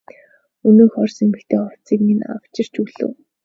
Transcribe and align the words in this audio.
Өнөөх 0.67 0.93
орос 1.03 1.17
эмэгтэй 1.25 1.59
хувцсыг 1.61 1.99
минь 2.05 2.27
авчирч 2.33 2.73
өглөө. 2.81 3.11